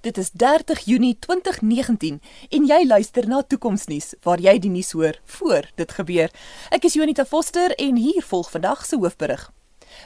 [0.00, 5.16] Dit is 30 Junie 2019 en jy luister na Toekomsnuus waar jy die nuus hoor
[5.38, 6.30] voor dit gebeur.
[6.70, 9.48] Ek is Jonita Foster en hier volg vandag se hoofberig.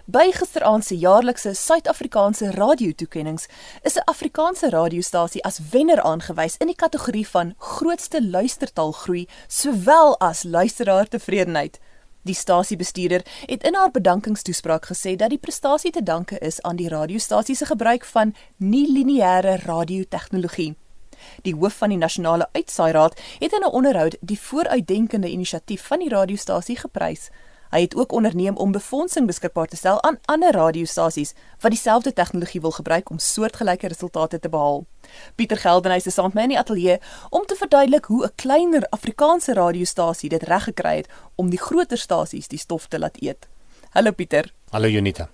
[0.08, 3.48] By gisteraand se jaarlikse Suid-Afrikaanse radiotoekennings
[3.84, 10.42] is 'n Afrikaanse radiostasie as wenner aangewys in die kategorie van grootste luistertaalgroei sowel as
[10.42, 11.78] luisteraartevredenheid.
[12.22, 16.88] Die stasiebestuurder het in haar bedankingstoespraak gesê dat die prestasie te danke is aan die
[16.88, 20.74] radiostasie se gebruik van nie-lineêre radiotegnologie.
[21.42, 26.08] Die hoof van die nasionale uitsaairaad het in 'n onderhoud die vooruitdenkende inisiatief van die
[26.08, 27.30] radiostasie geprys.
[27.72, 32.60] Hy het ook onderneem om befondsing beskikbaar te stel aan ander radiostasies wat dieselfde tegnologie
[32.60, 34.84] wil gebruik om soortgelyke resultate te behaal.
[35.34, 36.98] Pieter Geldenhuys is saam met my in die ateljee
[37.30, 41.98] om te verduidelik hoe 'n kleiner Afrikaanse radiostasie dit reg gekry het om die groter
[41.98, 43.48] stasies die stof te laat eet.
[43.90, 44.52] Hallo Pieter.
[44.70, 45.28] Hallo Junita.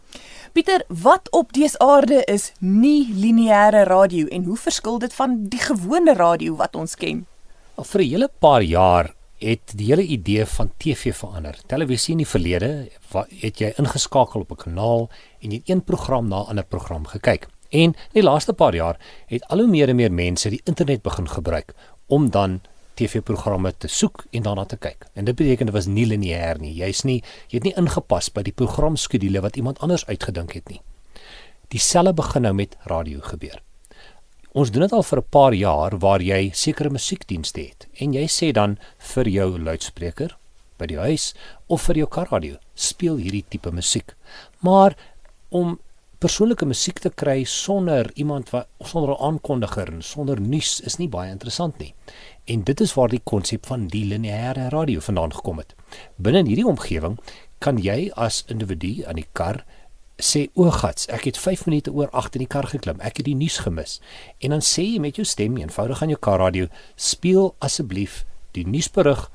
[0.52, 5.60] Pieter, wat op dese aarde is nie lineêre radio en hoe verskil dit van die
[5.60, 7.26] gewone radio wat ons ken?
[7.74, 11.58] Al vir 'n hele paar jaar het die hele idee van TV verander.
[11.66, 12.88] Televisie in die verlede
[13.40, 17.46] het jy ingeskakel op 'n kanaal en het een program na 'n ander program gekyk.
[17.68, 21.02] En in die laaste paar jaar het al hoe meer en meer mense die internet
[21.02, 21.74] begin gebruik
[22.06, 22.60] om dan
[22.94, 25.06] TV-programme te soek en daarna te kyk.
[25.12, 26.74] En dit beteken dit was nie lineêr nie.
[26.74, 30.80] Jy's nie jy het nie ingepas by die programskedule wat iemand anders uitgedink het nie.
[31.68, 33.67] Dieselfde begin nou met radio gebeur.
[34.56, 38.26] Ons doen dit al vir 'n paar jaar waar jy sekere musiekdienste het en jy
[38.26, 40.36] sê dan vir jou luidspreker
[40.78, 41.34] by die huis
[41.68, 44.14] of vir jou karradio speel hierdie tipe musiek.
[44.60, 44.96] Maar
[45.50, 45.78] om
[46.18, 51.08] persoonlike musiek te kry sonder iemand wat sonder 'n aankondiger en sonder nuus is nie
[51.08, 51.94] baie interessant nie.
[52.46, 55.74] En dit is waar die konsep van die lineêre radio vandaan gekom het.
[56.16, 57.18] Binne hierdie omgewing
[57.58, 59.64] kan jy as individu aan die kar
[60.18, 62.98] sê o gats, ek het 5 minute oor 8 in die kar geklim.
[63.00, 63.98] Ek het die nuus gemis.
[64.42, 66.66] En dan sê jy met jou stem eenvoudig aan jou karradio,
[66.96, 68.24] speel asseblief
[68.56, 69.28] die nuusberig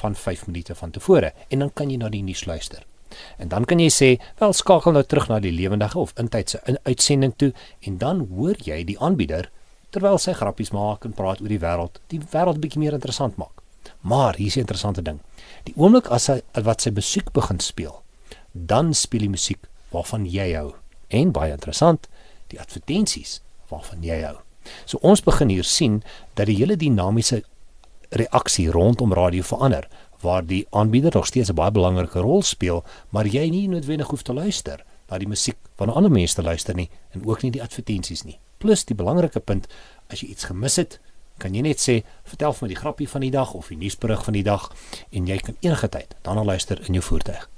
[0.00, 2.82] van 5 minute van tevore en dan kan jy na die nuus luister.
[3.38, 4.08] En dan kan jy sê,
[4.40, 7.52] wel skakel nou terug na die lewendige of intydse in uitsending toe
[7.86, 9.50] en dan hoor jy die aanbieder
[9.94, 13.62] terwyl sy grappies maak en praat oor die wêreld, die wêreld bietjie meer interessant maak.
[14.02, 15.20] Maar hier's 'n interessante ding.
[15.64, 18.02] Die oomblik as hy wat sy musiek begin speel,
[18.52, 20.72] dan speel die musiek waarvan jy hou.
[21.08, 22.08] En baie interessant,
[22.52, 23.40] die advertensies
[23.70, 24.36] waarvan jy hou.
[24.88, 26.02] So ons begin hier sien
[26.34, 27.42] dat die hele dinamiese
[28.14, 29.88] reaksie rondom radio verander
[30.24, 34.22] waar die aanbieder nog steeds 'n baie belangrike rol speel, maar jy nie noodwendig hoef
[34.22, 37.62] te luister na die musiek van ander mense te luister nie en ook nie die
[37.62, 38.38] advertensies nie.
[38.58, 39.66] Plus die belangrike punt,
[40.08, 41.00] as jy iets gemis het,
[41.38, 44.24] kan jy net sê, vertel vir my die grappie van die dag of die nuusberig
[44.24, 44.72] van die dag
[45.10, 47.48] en jy kan enige tyd daarna luister in jou voertuig.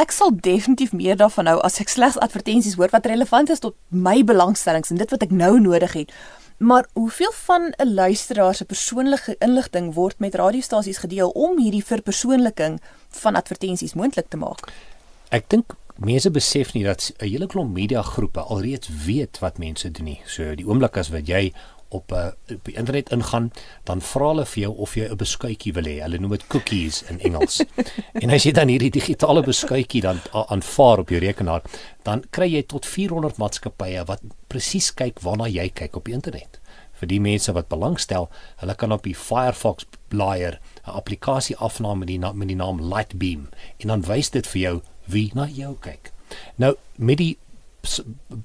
[0.00, 3.74] Ek sal definitief meer daarvan hou as ek slegs advertensies hoor wat relevant is tot
[3.92, 6.14] my belangstellings en dit wat ek nou nodig het.
[6.62, 12.80] Maar hoeveel van 'n luisteraar se persoonlike inligting word met radiostasies gedeel om hierdie verpersoonliking
[13.08, 14.72] van advertensies moontlik te maak?
[15.28, 19.90] Ek dink mense besef nie dat 'n hele klomp media groepe alreeds weet wat mense
[19.90, 20.20] doen nie.
[20.26, 21.52] So die oomblik as wat jy
[21.92, 23.50] op 'n uh, op die internet ingaan,
[23.84, 26.00] dan vra hulle vir jou of jy 'n beskuitjie wil hê.
[26.02, 27.62] Hulle noem dit cookies in Engels.
[28.22, 31.62] en as jy dan hierdie digitale beskuitjie dan aanvaar op jou rekenaar,
[32.02, 36.60] dan kry jy tot 400 maatskappye wat presies kyk waarna jy kyk op die internet.
[36.92, 42.08] Vir die mense wat belangstel, hulle kan op die Firefox blaaier 'n applikasie afneem met
[42.08, 43.48] die met die naam Lightbeam
[43.78, 46.12] en dan wys dit vir jou wie na jou kyk.
[46.56, 47.38] Nou met die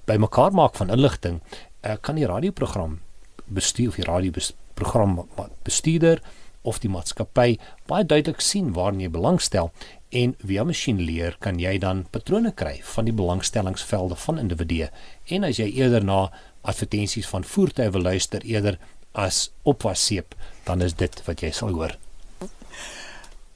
[0.05, 1.41] bymekaar maak van inligting,
[1.85, 2.99] uh, kan die radioprogram
[3.47, 5.19] bestuur of die radioprogram
[5.65, 6.21] bestuurder
[6.67, 7.55] of die maatskappy
[7.89, 9.71] baie duidelik sien waarna jy belangstel
[10.21, 14.89] en via masjienleer kan jy dan patrone kry van die belangstellingsvelde van individue
[15.37, 16.27] en as jy eerder na
[16.67, 18.79] advertensies van voertuie wil luister eerder
[19.13, 20.35] as opwasseep
[20.67, 21.97] dan is dit wat jy sal hoor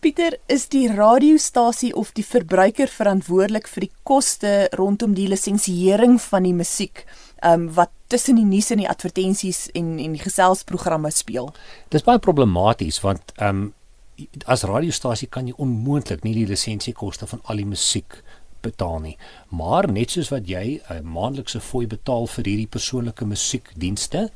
[0.01, 6.47] Pieter, is die radiostasie of die verbruiker verantwoordelik vir die koste rondom die lisensiering van
[6.47, 7.03] die musiek?
[7.45, 11.51] um, wat tussen die nuus en die advertensies en en die geselsprogramme speel.
[11.93, 13.69] Dis baie problematies want ehm um,
[14.45, 18.19] as radiostasie kan jy onmoontlik nie die lisensiekoste van al die musiek
[18.61, 19.15] betaal nie.
[19.49, 24.29] Maar net soos wat jy 'n maandelikse fooi betaal vir hierdie persoonlike musiekdienste,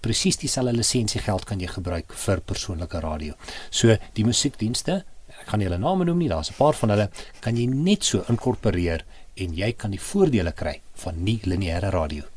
[0.00, 3.34] presies dieselfde lisensiegeld kan jy gebruik vir persoonlike radio.
[3.70, 5.04] So die musiekdienste,
[5.40, 7.10] ek gaan nie hulle name noem nie, daar's 'n paar van hulle,
[7.40, 9.04] kan jy net so inkorporeer
[9.36, 12.33] en jy kan die voordele kry van nie lineêre radio.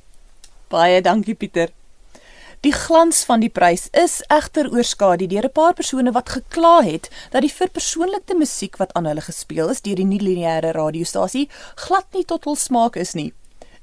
[0.67, 1.69] Baie dankie Pieter.
[2.59, 7.07] Die glans van die prys is egter oorskadu deur 'n paar persone wat gekla het
[7.31, 12.05] dat die verpersoonlikte musiek wat aan hulle gespeel is deur die nie lineêre radiostasie glad
[12.13, 13.33] nie tot hul smaak is nie.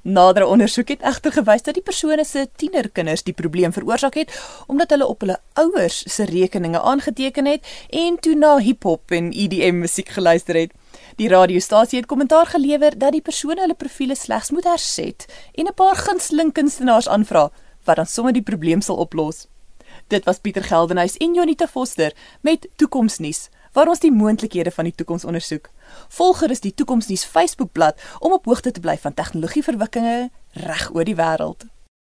[0.03, 4.29] Nadere ondersoek het egter gewys dat die persone se tienerkinders die probleem veroorsaak het
[4.67, 9.79] omdat hulle op hulle ouers se rekeninge aangeteken het en toe na hiphop en EDM
[9.79, 10.71] musiek geluister het.
[11.15, 15.73] Die radiostasie het kommentaar gelewer dat die persone hulle profile slegs moet herset en 'n
[15.73, 17.51] paar gunsteling kunstenaars aanvra
[17.83, 19.47] wat dan sommer die probleem sal oplos.
[20.07, 24.95] Dit was Pieter Geldenhuys en Jonita Foster met Toekomsnuus waar ons die moontlikhede van die
[24.95, 25.69] toekoms ondersoek.
[26.07, 31.15] Volg gerus die Toekomsnuus Facebookblad om op hoogte te bly van tegnologieverwikkelinge reg oor die
[31.15, 31.74] wêreld.